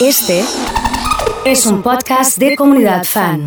[0.00, 0.44] Este
[1.44, 3.46] es un podcast de comunidad fan.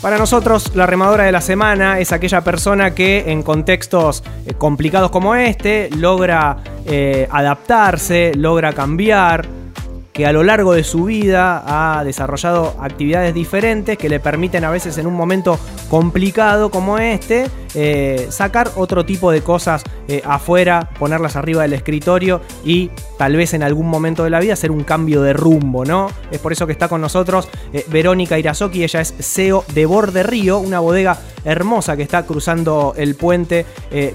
[0.00, 5.12] Para nosotros, la remadora de la semana es aquella persona que en contextos eh, complicados
[5.12, 6.56] como este logra
[6.86, 9.46] eh, adaptarse, logra cambiar,
[10.12, 14.70] que a lo largo de su vida ha desarrollado actividades diferentes que le permiten a
[14.70, 15.56] veces en un momento
[15.88, 22.40] complicado como este eh, sacar otro tipo de cosas eh, afuera, ponerlas arriba del escritorio
[22.64, 26.10] y tal vez en algún momento de la vida hacer un cambio de rumbo, ¿no?
[26.30, 30.22] Es por eso que está con nosotros eh, Verónica Irazoki, ella es CEO de Borde
[30.22, 33.66] Río, una bodega hermosa que está cruzando el puente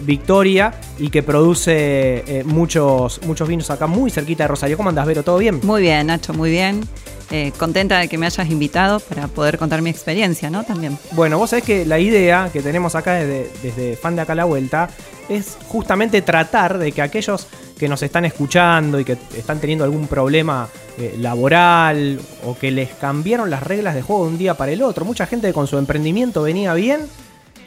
[0.02, 4.78] Victoria y que produce muchos, muchos vinos acá muy cerquita de Rosario.
[4.78, 5.24] ¿Cómo andas, Vero?
[5.24, 5.60] ¿Todo bien?
[5.64, 6.88] Muy bien, Nacho, muy bien.
[7.30, 10.64] Eh, contenta de que me hayas invitado para poder contar mi experiencia, ¿no?
[10.64, 10.98] También.
[11.12, 14.90] Bueno, vos sabés que la idea que tenemos acá desde, Fan de Acá la Vuelta
[15.28, 20.08] es justamente tratar de que aquellos que nos están escuchando y que están teniendo algún
[20.08, 24.72] problema eh, laboral o que les cambiaron las reglas de juego de un día para
[24.72, 27.02] el otro, mucha gente con su emprendimiento venía bien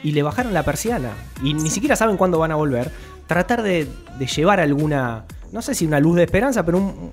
[0.02, 1.11] y le bajaron la persiana
[1.42, 2.91] y ni siquiera saben cuándo van a volver,
[3.27, 3.86] tratar de
[4.34, 7.12] llevar alguna no sé si una luz de esperanza, pero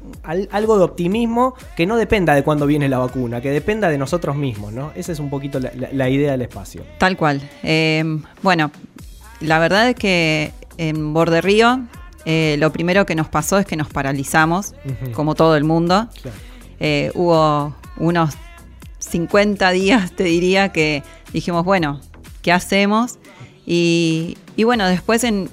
[0.51, 4.35] algo de optimismo que no dependa de cuándo viene la vacuna, que dependa de nosotros
[4.35, 4.91] mismos, ¿no?
[4.95, 6.83] Esa es un poquito la, idea del espacio.
[6.99, 7.41] Tal cual.
[7.63, 8.03] Eh,
[8.43, 8.71] bueno,
[9.39, 11.81] la verdad es que en Borde Río
[12.25, 14.75] eh, lo primero que nos pasó es que nos paralizamos,
[15.13, 16.09] como todo el mundo.
[16.79, 18.35] Eh, hubo unos
[18.99, 22.01] 50 días, te diría, que dijimos, bueno,
[22.41, 23.17] ¿qué hacemos?
[23.65, 25.49] Y, y bueno, después en,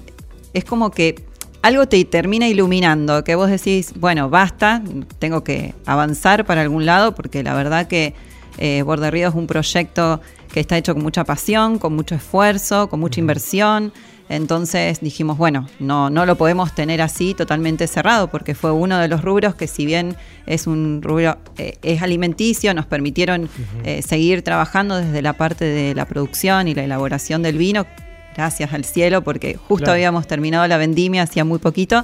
[0.53, 1.23] es como que
[1.65, 4.83] algo te termina iluminando, que vos decís, bueno, basta,
[5.17, 8.13] tengo que avanzar para algún lado, porque la verdad que
[8.59, 10.21] eh, Borde Río es un proyecto
[10.53, 13.91] que está hecho con mucha pasión, con mucho esfuerzo, con mucha inversión.
[14.29, 19.07] Entonces dijimos, bueno, no, no lo podemos tener así totalmente cerrado, porque fue uno de
[19.07, 23.49] los rubros que si bien es un rubro, eh, es alimenticio, nos permitieron
[23.83, 27.87] eh, seguir trabajando desde la parte de la producción y la elaboración del vino,
[28.35, 32.03] gracias al cielo, porque justo habíamos terminado la vendimia hacía muy poquito.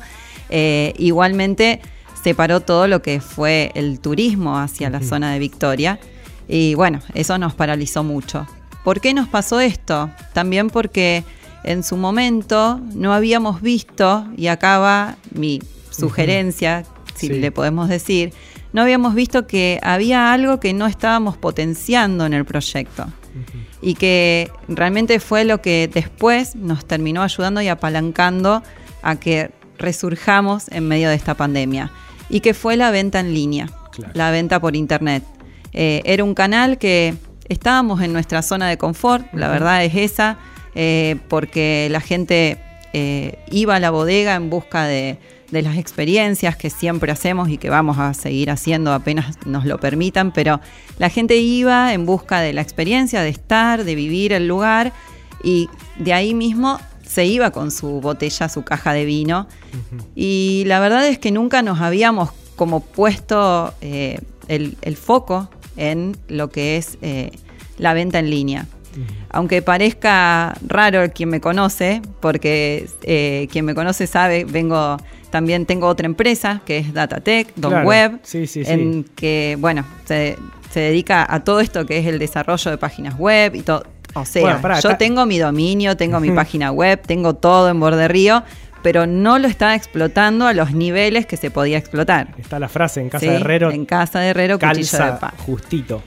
[0.49, 1.81] Eh, igualmente
[2.23, 5.99] se paró todo lo que fue el turismo hacia la zona de Victoria.
[6.47, 8.47] Y bueno, eso nos paralizó mucho.
[8.83, 10.09] ¿Por qué nos pasó esto?
[10.33, 11.23] También porque
[11.63, 15.61] en su momento no habíamos visto, y acá va mi
[15.91, 16.83] sugerencia,
[17.15, 18.33] si le podemos decir,
[18.73, 23.07] no habíamos visto que había algo que no estábamos potenciando en el proyecto
[23.81, 28.63] y que realmente fue lo que después nos terminó ayudando y apalancando
[29.01, 31.91] a que resurjamos en medio de esta pandemia.
[32.29, 33.69] Y que fue la venta en línea,
[34.13, 35.23] la venta por internet.
[35.73, 37.15] Eh, era un canal que
[37.49, 40.37] estábamos en nuestra zona de confort, la verdad es esa,
[40.75, 42.57] eh, porque la gente
[42.93, 45.17] eh, iba a la bodega en busca de,
[45.51, 49.79] de las experiencias que siempre hacemos y que vamos a seguir haciendo apenas nos lo
[49.79, 50.61] permitan, pero
[50.97, 54.93] la gente iba en busca de la experiencia, de estar, de vivir el lugar
[55.43, 55.69] y
[55.99, 59.47] de ahí mismo se iba con su botella, su caja de vino.
[60.15, 66.49] Y la verdad es que nunca nos habíamos como puesto eh, el, foco en lo
[66.49, 67.31] que es eh,
[67.77, 68.67] la venta en línea.
[69.29, 74.97] Aunque parezca raro quien me conoce, porque eh, quien me conoce sabe, vengo
[75.31, 80.37] también tengo otra empresa que es Datatech, Don Web, en que, bueno, se,
[80.75, 83.83] dedica a todo esto que es el desarrollo de páginas web y todo.
[84.13, 88.43] O sea, yo tengo mi dominio, tengo mi página web, tengo todo en Borde Río,
[88.83, 92.35] pero no lo estaba explotando a los niveles que se podía explotar.
[92.37, 93.71] Está la frase en casa de herrero.
[93.71, 95.33] En casa de herrero, cuchillo de paz.
[95.45, 96.03] Justito.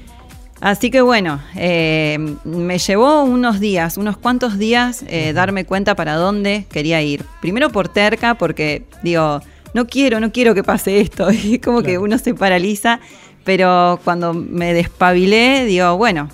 [0.65, 6.15] Así que bueno, eh, me llevó unos días, unos cuantos días, eh, darme cuenta para
[6.15, 7.23] dónde quería ir.
[7.43, 9.43] Primero por terca, porque digo,
[9.75, 11.29] no quiero, no quiero que pase esto.
[11.45, 13.01] Y como que uno se paraliza,
[13.45, 16.31] pero cuando me despabilé, digo, bueno,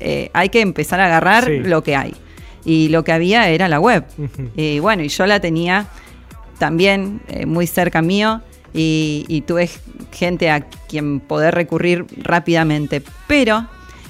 [0.00, 2.14] eh, hay que empezar a agarrar lo que hay.
[2.64, 4.06] Y lo que había era la web.
[4.56, 5.88] Y bueno, y yo la tenía
[6.58, 8.40] también muy cerca mío
[8.74, 9.68] y, tuve
[10.12, 13.02] gente a quien poder recurrir rápidamente.
[13.26, 13.66] Pero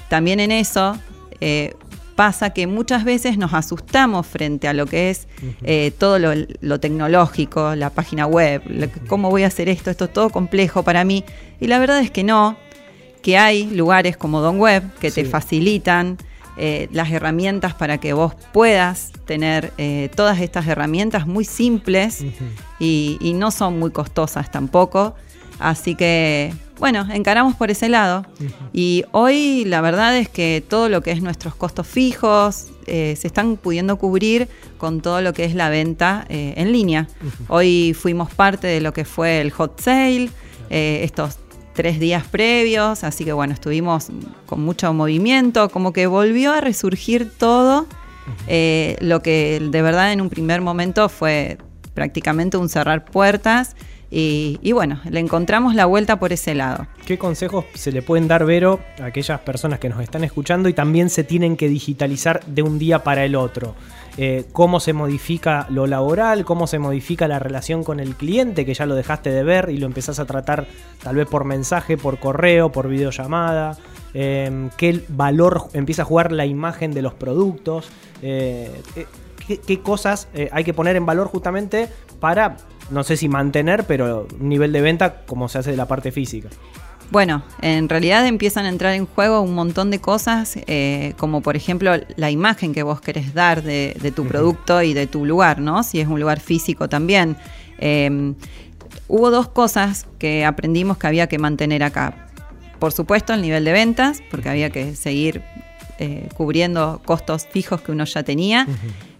[0.09, 0.97] también en eso
[1.41, 1.73] eh,
[2.15, 5.27] pasa que muchas veces nos asustamos frente a lo que es
[5.63, 8.61] eh, todo lo, tecnológico, la página web,
[9.07, 11.23] cómo voy a hacer esto, esto es todo complejo para mí.
[11.59, 12.57] Y la verdad es que no,
[13.21, 16.17] que hay lugares como Don Web que te facilitan
[16.55, 22.23] eh, las herramientas para que vos puedas tener eh, todas estas herramientas muy simples
[22.79, 25.15] y, no son muy costosas tampoco.
[25.59, 28.25] Así que, bueno, encaramos por ese lado.
[28.71, 33.27] Y hoy la verdad es que todo lo que es nuestros costos fijos eh, se
[33.27, 34.47] están pudiendo cubrir
[34.77, 37.07] con todo lo que es la venta en línea.
[37.47, 40.29] Hoy fuimos parte de lo que fue el hot sale.
[40.69, 41.37] eh, estos
[41.73, 44.07] tres días previos, así que bueno, estuvimos
[44.45, 47.87] con mucho movimiento, como que volvió a resurgir todo,
[48.47, 51.57] eh, lo que de verdad en un primer momento fue
[51.93, 53.75] prácticamente un cerrar puertas.
[54.15, 56.85] Y, bueno, le encontramos la vuelta por ese lado.
[57.03, 60.73] ¿Qué consejos se le pueden dar, Vero, a aquellas personas que nos están escuchando y
[60.73, 63.73] también se tienen que digitalizar de un día para el otro?
[64.17, 68.73] Eh, cómo se modifica lo laboral, cómo se modifica la relación con el cliente, que
[68.73, 70.67] ya lo dejaste de ver y lo empezás a tratar
[71.01, 73.77] tal vez por mensaje, por correo, por videollamada.
[74.13, 77.89] Em, qué valor empieza a jugar la imagen de los productos.
[78.21, 79.07] Eh, eh,
[79.65, 81.89] qué, cosas hay que poner en valor justamente
[82.19, 82.57] para,
[82.91, 86.11] no sé si mantener, pero un nivel de venta como se hace de la parte
[86.11, 86.49] física.
[87.11, 91.55] Bueno, en realidad empiezan a entrar en juego un montón de cosas, eh, como por
[91.55, 95.83] ejemplo la imagen que vos querés dar de, tu producto y de tu lugar, ¿no?
[95.83, 97.37] Si es un lugar físico también.
[97.77, 98.35] Em,
[99.07, 102.29] hubo dos cosas que aprendimos que había que mantener acá.
[102.79, 105.41] Por supuesto, el nivel de ventas, porque había que seguir
[105.99, 108.67] eh, cubriendo costos fijos que uno ya tenía,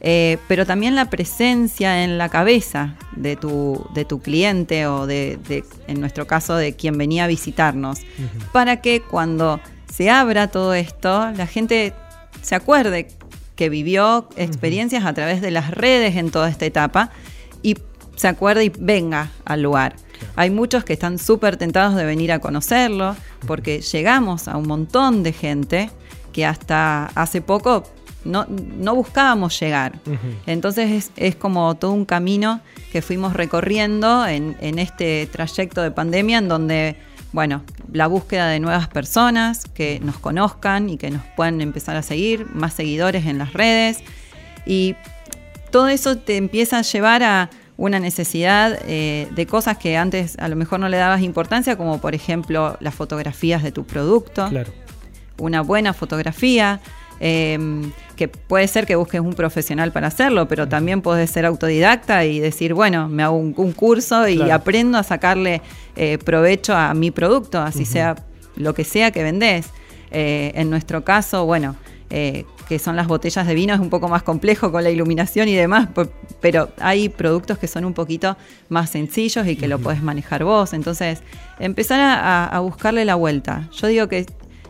[0.05, 5.63] eh, pero también la presencia en la cabeza de tu, de tu cliente o de,
[5.87, 8.01] en nuestro caso, de quien venía a visitarnos,
[8.51, 9.61] para que cuando
[9.91, 11.93] se abra todo esto, la gente
[12.41, 13.07] se acuerde
[13.55, 17.11] que vivió experiencias a través de las redes en toda esta etapa
[17.61, 17.77] y
[18.17, 19.95] se acuerde y venga al lugar.
[20.35, 23.15] Hay muchos que están súper tentados de venir a conocerlo
[23.47, 25.89] porque llegamos a un montón de gente
[26.33, 27.83] que hasta hace poco
[28.25, 29.99] no, buscábamos llegar.
[30.45, 32.61] Entonces es, como todo un camino
[32.91, 36.95] que fuimos recorriendo en, este trayecto de pandemia en donde,
[37.31, 42.01] bueno, la búsqueda de nuevas personas que nos conozcan y que nos puedan empezar a
[42.01, 43.99] seguir, más seguidores en las redes.
[44.65, 44.95] Y
[45.71, 50.47] todo eso te empieza a llevar a una necesidad eh, de cosas que antes a
[50.47, 54.47] lo mejor no le dabas importancia, como por ejemplo las fotografías de tu producto.
[54.47, 54.71] Claro
[55.37, 56.79] una buena fotografía,
[57.19, 62.25] em, que puede ser que busques un profesional para hacerlo, pero también puedes ser autodidacta
[62.25, 65.61] y decir, bueno, me hago un, curso y aprendo a sacarle
[65.95, 68.15] eh, provecho a mi producto, así sea
[68.55, 69.67] lo que sea que vendés.
[70.11, 71.75] Eh, en nuestro caso, bueno,
[72.11, 75.47] eh, que son las botellas de vino, es un poco más complejo con la iluminación
[75.47, 75.89] y demás,
[76.39, 78.37] pero hay productos que son un poquito
[78.69, 80.73] más sencillos y que lo puedes manejar vos.
[80.73, 81.23] Entonces,
[81.59, 83.67] empezar a buscarle la vuelta.
[83.71, 84.25] Yo digo que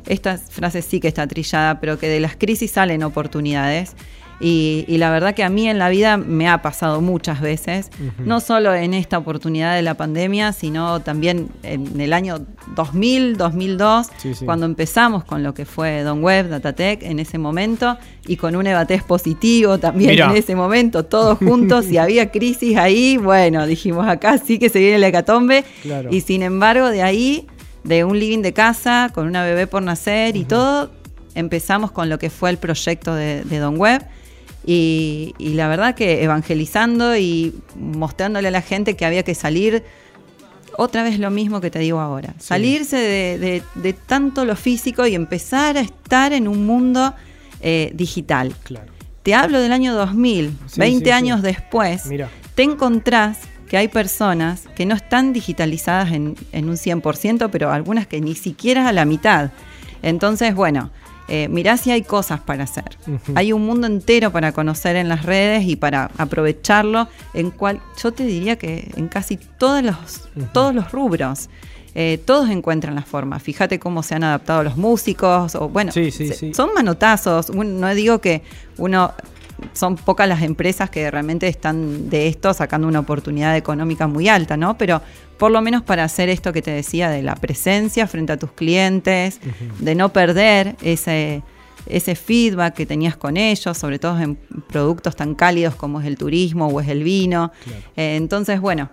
[0.07, 3.95] esta frase sí que está trillada, pero que de las crisis salen oportunidades.
[4.39, 7.89] Y, la verdad que a mí en la vida me ha pasado muchas veces,
[8.19, 12.41] no solo en esta oportunidad de la pandemia, sino también en el año
[12.75, 14.07] 2000, 2002,
[14.43, 17.97] cuando empezamos con lo que fue Don Web, Datatec en ese momento,
[18.27, 23.15] y con un Evates positivo también en ese momento, todos juntos, y había crisis ahí,
[23.15, 25.63] bueno, dijimos acá sí que se viene la hecatombe,
[26.11, 27.47] y sin embargo de ahí
[27.83, 30.91] de un living de casa con una bebé por nacer y todo,
[31.35, 34.05] empezamos con lo que fue el proyecto de, Don Web.
[34.65, 39.83] Y, la verdad que evangelizando y mostrándole a la gente que había que salir,
[40.77, 45.77] otra vez lo mismo que te digo ahora, salirse de, tanto lo físico y empezar
[45.77, 47.13] a estar en un mundo
[47.61, 48.55] eh, digital.
[49.21, 52.03] Te hablo del año 2000, 20 años después,
[52.55, 53.39] te encontrás
[53.73, 58.87] que hay personas que no están digitalizadas en, un 100%, pero algunas que ni siquiera
[58.87, 59.49] a la mitad.
[60.03, 60.91] Entonces, bueno,
[61.27, 62.99] eh, mirá si hay cosas para hacer.
[63.33, 68.11] Hay un mundo entero para conocer en las redes y para aprovecharlo, en cual yo
[68.11, 71.49] te diría que en casi todos los, todos los rubros.
[71.95, 73.39] Eh, todos encuentran la forma.
[73.39, 75.91] Fíjate cómo se han adaptado los músicos, o bueno,
[76.53, 77.49] son manotazos.
[77.49, 78.43] no digo que
[78.77, 79.13] uno
[79.73, 84.57] son pocas las empresas que realmente están de esto sacando una oportunidad económica muy alta,
[84.57, 84.77] ¿no?
[84.77, 85.01] Pero
[85.37, 88.51] por lo menos para hacer esto que te decía de la presencia frente a tus
[88.51, 89.39] clientes,
[89.79, 91.43] de no perder ese,
[91.85, 96.17] ese feedback que tenías con ellos, sobre todo en productos tan cálidos como es el
[96.17, 97.51] turismo o es el vino.
[97.95, 98.89] Eh, entonces, bueno,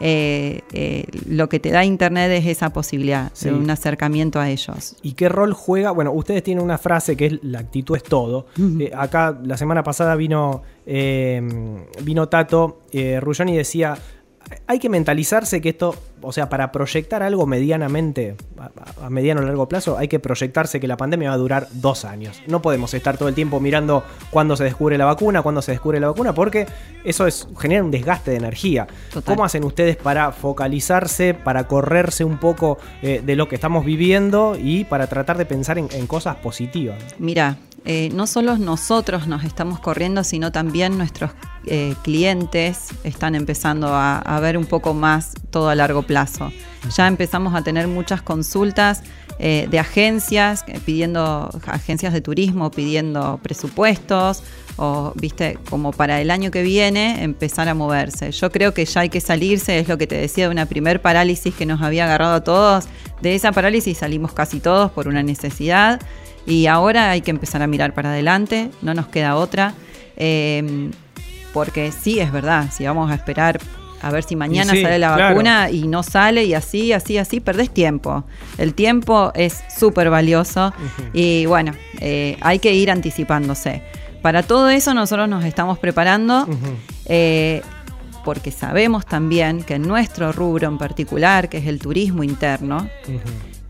[0.00, 4.96] eh, eh, lo que te da Internet es esa posibilidad de un acercamiento a ellos.
[5.02, 5.90] ¿Y qué rol juega?
[5.90, 8.46] Bueno, ustedes tienen una frase que es la actitud es todo.
[8.58, 12.80] Eh, acá la semana pasada vino, vino Tato
[13.20, 13.98] Rullón y decía,
[14.66, 18.36] hay que mentalizarse que esto, o sea, para proyectar algo medianamente,
[19.00, 22.04] a, mediano o largo plazo, hay que proyectarse que la pandemia va a durar dos
[22.04, 22.42] años.
[22.46, 26.00] No podemos estar todo el tiempo mirando cuándo se descubre la vacuna, cuándo se descubre
[26.00, 26.66] la vacuna, porque
[27.04, 28.86] eso es, genera un desgaste de energía.
[29.24, 34.56] ¿Cómo hacen ustedes para focalizarse, para correrse un poco eh, de lo que estamos viviendo
[34.60, 36.96] y para tratar de pensar en, cosas positivas?
[37.18, 41.30] Mira, eh, no solo nosotros nos estamos corriendo, sino también nuestros
[41.66, 46.50] eh, clientes están empezando a, ver un poco más todo a largo plazo.
[46.96, 49.02] Ya empezamos a tener muchas consultas
[49.38, 54.42] eh, de agencias, pidiendo, agencias de turismo pidiendo presupuestos
[54.76, 58.32] o, viste, como para el año que viene empezar a moverse.
[58.32, 61.02] Yo creo que ya hay que salirse, es lo que te decía, de una primer
[61.02, 62.86] parálisis que nos había agarrado a todos.
[63.20, 66.00] De esa parálisis salimos casi todos por una necesidad
[66.46, 69.74] y ahora hay que empezar a mirar para adelante, no nos queda otra.
[70.16, 70.90] Eh,
[71.52, 73.58] porque sí, es verdad, si vamos a esperar
[74.00, 77.70] a ver si mañana sale la vacuna y no sale y así, así, así, perdés
[77.70, 78.24] tiempo.
[78.56, 80.72] El tiempo es súper valioso
[81.12, 83.82] y bueno, eh, hay que ir anticipándose.
[84.22, 86.46] Para todo eso nosotros nos estamos preparando
[87.06, 87.62] eh,
[88.24, 92.88] porque sabemos también que en nuestro rubro en particular, que es el turismo interno,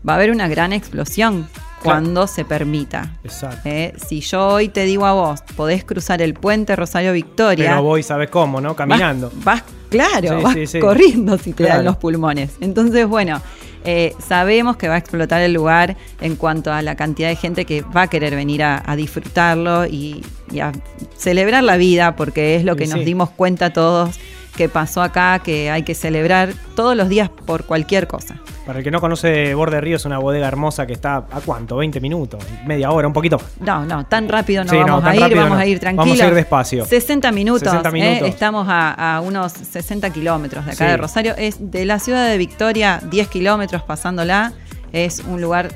[0.07, 1.47] va a haber una gran explosión
[1.83, 3.11] cuando se permita.
[3.23, 3.61] Exacto.
[3.65, 7.71] Eh, si yo hoy te digo a vos, podés cruzar el puente Rosario Victoria.
[7.71, 8.75] Pero voy, ¿sabes cómo, no?
[8.75, 9.31] Caminando.
[9.43, 12.51] Vas, claro, vas corriendo si te dan los pulmones.
[12.59, 13.41] Entonces, bueno,
[13.85, 17.65] eh, sabemos que va a explotar el lugar en cuanto a la cantidad de gente
[17.65, 20.21] que va a querer venir a, disfrutarlo y,
[20.61, 20.71] a
[21.15, 24.19] celebrar la vida, porque es lo que nos dimos cuenta todos
[24.57, 28.41] que pasó acá, que hay que celebrar todos los días por cualquier cosa.
[28.69, 31.75] Para el que no conoce Borde Río, es una bodega hermosa que está a cuánto,
[31.77, 33.41] 20 minutos, media hora, un poquito.
[33.61, 36.07] No, no, tan rápido no vamos a ir, vamos a ir tranquilos.
[36.07, 36.85] Vamos a ir despacio.
[36.85, 38.21] 60 minutos, ¿eh?
[38.25, 41.33] estamos a, unos 60 kilómetros de acá de Rosario.
[41.35, 44.53] Es de la ciudad de Victoria, 10 kilómetros pasándola.
[44.93, 45.69] Es un lugar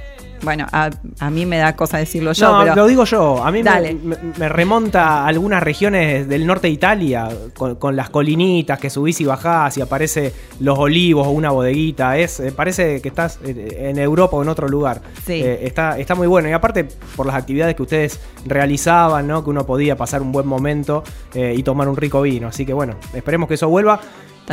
[0.44, 2.66] bueno, a, mí me da cosa decirlo yo.
[2.66, 3.44] No, lo digo yo.
[3.44, 8.90] A mí me, remonta a algunas regiones del norte de Italia, con, las colinitas que
[8.90, 12.18] subís y bajás y aparece los olivos o una bodeguita.
[12.18, 15.02] Es, eh, parece que estás en Europa o en otro lugar.
[15.26, 15.42] Sí.
[15.42, 16.50] Eh, está, está muy bueno.
[16.50, 19.44] Y aparte, por las actividades que ustedes realizaban, ¿no?
[19.44, 22.48] Que uno podía pasar un buen momento eh, y tomar un rico vino.
[22.48, 24.00] Así que bueno, esperemos que eso vuelva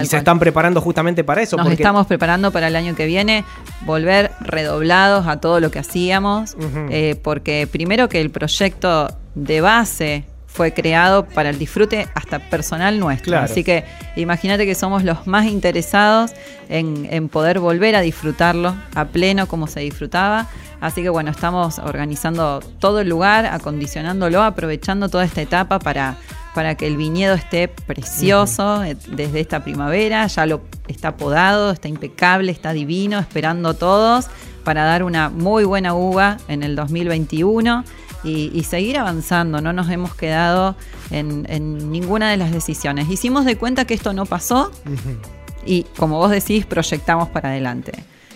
[0.01, 1.57] y se están preparando justamente para eso.
[1.57, 3.45] Nos estamos preparando para el año que viene,
[3.83, 6.57] volver redoblados a todo lo que hacíamos,
[6.91, 12.99] eh, porque primero que el proyecto de base fue creado para el disfrute hasta personal
[12.99, 13.39] nuestro.
[13.39, 13.85] Así que
[14.17, 16.33] imagínate que somos los más interesados
[16.69, 20.49] en, en, poder volver a disfrutarlo a pleno como se disfrutaba.
[20.81, 26.17] Así que bueno, estamos organizando todo el lugar, acondicionándolo, aprovechando toda esta etapa para
[26.55, 30.27] para que el viñedo esté precioso eh, desde esta primavera.
[30.27, 34.27] Ya lo está podado, está impecable, está divino, esperando todos
[34.65, 37.85] para dar una muy buena uva en el 2021
[38.23, 39.61] y, seguir avanzando.
[39.61, 40.77] No nos hemos quedado
[41.11, 43.09] en, ninguna de las decisiones.
[43.09, 44.71] Hicimos de cuenta que esto no pasó
[45.65, 47.93] y, como vos decís, proyectamos para adelante.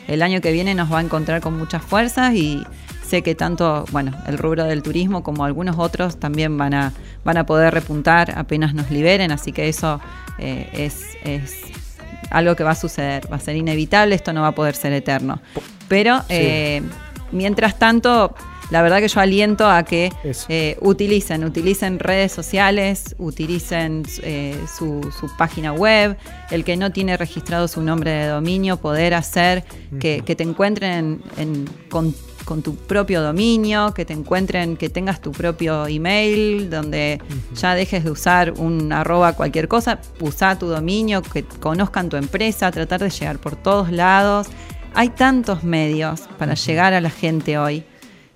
[0.09, 2.64] El año que viene nos va a encontrar con muchas fuerzas y,
[3.06, 6.92] sé que tanto, bueno, el rubro del turismo como algunos otros también van a,
[7.25, 10.00] van a poder repuntar apenas nos liberen, así que eso
[10.38, 11.16] eh, es,
[12.30, 14.92] algo que va a suceder, va a ser inevitable, esto no va a poder ser
[14.92, 15.40] eterno.
[15.87, 16.82] Pero eh,
[17.30, 18.34] mientras tanto,
[18.70, 20.11] la verdad que yo aliento a que
[20.49, 26.16] eh, utilicen, utilicen redes sociales, utilicen su, página web,
[26.50, 29.64] el que no tiene registrado su nombre de dominio, poder hacer
[30.00, 32.14] que, te encuentren en, en con
[32.62, 37.20] tu propio dominio, que te encuentren, que tengas tu propio email, donde
[37.54, 42.70] ya dejes de usar un arroba cualquier cosa, usa tu dominio, que conozcan tu empresa,
[42.70, 44.48] tratar de llegar por todos lados.
[44.94, 47.84] Hay tantos medios para llegar a la gente hoy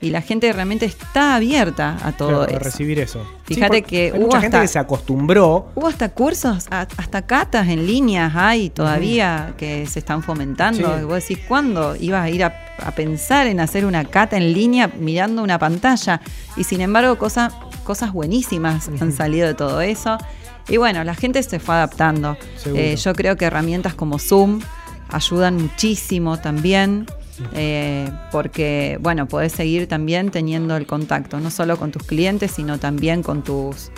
[0.00, 2.56] y la gente realmente está abierta a todo eso.
[2.56, 3.26] A recibir eso.
[3.44, 5.70] Fíjate que hubo mucha gente que se acostumbró.
[5.74, 11.06] Hubo hasta cursos, hasta catas en líneas hay todavía que se están fomentando.
[11.06, 12.52] Vos decís, ¿cuándo ibas a ir a,
[12.94, 16.20] pensar en hacer una cata en línea mirando una pantalla?
[16.56, 17.52] Y sin embargo, cosas
[17.82, 20.18] cosas buenísimas han salido de todo eso.
[20.68, 22.36] Y bueno, la gente se fue adaptando.
[22.66, 24.60] Eh, yo creo que herramientas como Zoom
[25.08, 27.06] ayudan muchísimo también.
[27.54, 32.78] Eh, porque, bueno, podés seguir también teniendo el contacto, no solo con tus clientes, sino
[32.78, 33.90] también con tus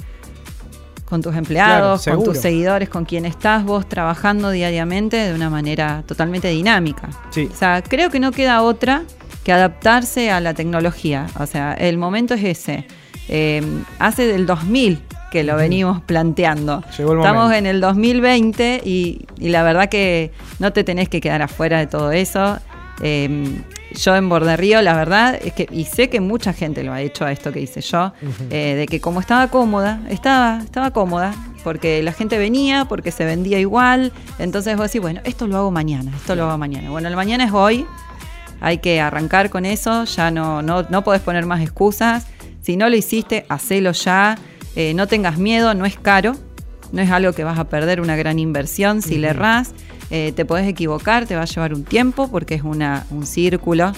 [1.11, 6.04] con tus empleados, con tus seguidores, con quien estás vos trabajando diariamente de una manera
[6.06, 7.09] totalmente dinámica.
[7.37, 9.02] O sea, creo que no queda otra
[9.42, 11.26] que adaptarse a la tecnología.
[11.40, 12.87] O sea, el momento es ese.
[13.28, 13.61] Eh,
[13.99, 16.85] hace del 2000 que lo venimos planteando.
[16.90, 21.78] Estamos en el 2020 y, y, la verdad que no te tenés que quedar afuera
[21.78, 22.59] de todo eso.
[23.02, 26.92] Em, yo en Borde Río, la verdad, es que, y sé que mucha gente lo
[26.92, 28.12] ha hecho a esto que hice yo,
[28.50, 33.25] eh, de que como estaba cómoda, estaba, estaba cómoda, porque la gente venía, porque se
[33.25, 36.90] vendía igual, entonces vos decís, bueno, esto lo hago mañana, esto lo hago mañana.
[36.90, 37.85] Bueno, el mañana es hoy,
[38.61, 42.26] hay que arrancar con eso, ya no, no, no podés poner más excusas.
[42.61, 44.38] Si no lo hiciste, hacelo ya.
[44.76, 46.37] Eh, no tengas miedo, no es caro.
[46.92, 49.73] No es algo que vas a perder una gran inversión si le errás.
[50.12, 53.92] Eh, te podés equivocar, te va a llevar un tiempo porque es una, un círculo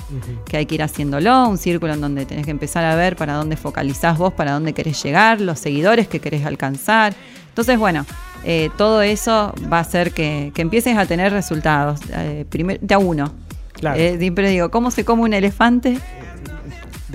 [0.44, 3.32] que hay que ir haciéndolo, un círculo en donde tenés que empezar a ver para
[3.32, 7.14] dónde focalizás vos, para dónde querés llegar, los seguidores que querés alcanzar.
[7.48, 8.04] Entonces, bueno,
[8.44, 12.00] eh, todo eso va a hacer que, empieces a tener resultados.
[12.10, 12.44] Eh,
[12.80, 13.32] de a uno.
[13.72, 13.98] Claro.
[14.18, 15.98] siempre digo, ¿cómo se come un elefante?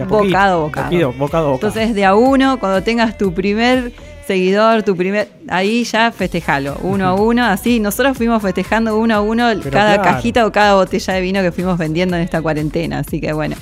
[0.06, 1.14] bocado, bocado.
[1.14, 1.54] bocado.
[1.54, 3.94] Entonces, de a uno, cuando tengas tu primer
[4.28, 5.30] seguidor, tu primer.
[5.48, 7.80] Ahí ya festejalo, uno a uno, así.
[7.80, 11.78] Nosotros fuimos festejando uno a uno cada cajita o cada botella de vino que fuimos
[11.78, 13.00] vendiendo en esta cuarentena.
[13.00, 13.56] Así que bueno.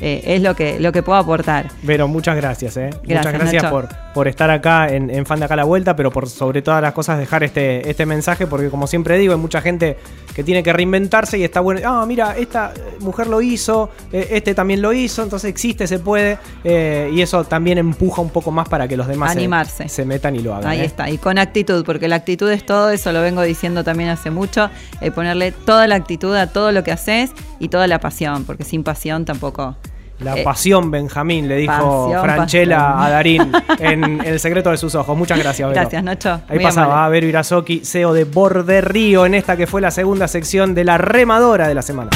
[0.00, 1.70] Eh, es lo que, lo que puedo aportar.
[1.84, 2.90] Pero muchas gracias, ¿eh?
[3.04, 6.28] muchas gracias por, por estar acá en, en, Fan de Acá la Vuelta, pero por
[6.28, 9.96] sobre todas las cosas dejar este, este mensaje, porque como siempre digo, hay mucha gente
[10.34, 11.80] que tiene que reinventarse y está bueno.
[11.84, 16.38] Ah, mira, esta mujer lo hizo, eh, este también lo hizo, entonces existe, se puede,
[16.62, 19.88] eh, y eso también empuja un poco más para que los demás Animarse.
[19.88, 20.70] Se, metan y lo hagan.
[20.70, 24.10] Ahí está, y con actitud, porque la actitud es todo, eso lo vengo diciendo también
[24.10, 24.70] hace mucho,
[25.14, 28.84] ponerle toda la actitud a todo lo que haces y toda la pasión, porque sin
[28.84, 29.76] pasión tampoco
[30.20, 35.16] la eh, pasión, Benjamín, le dijo Franchella a Darín en El secreto de sus ojos.
[35.16, 35.80] Muchas gracias, Vero.
[35.80, 36.40] Gracias, Nacho.
[36.48, 40.28] Ahí pasaba a Vero Irazoki, CEO de Borde Río, en esta que fue la segunda
[40.28, 42.10] sección de la remadora de la semana.